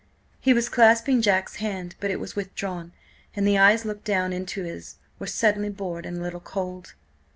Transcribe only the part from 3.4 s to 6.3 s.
the eyes looking down into his were suddenly bored and a